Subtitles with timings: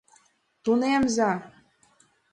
[0.63, 1.31] Тунемза!